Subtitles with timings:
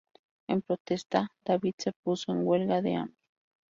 [0.53, 3.15] En protesta, David se puso en huelga de hambre.